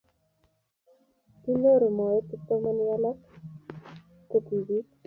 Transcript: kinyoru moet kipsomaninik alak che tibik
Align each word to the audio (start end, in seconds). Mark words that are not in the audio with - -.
kinyoru 1.41 1.87
moet 1.97 2.21
kipsomaninik 2.29 2.91
alak 2.95 3.17
che 4.29 4.37
tibik 4.45 4.85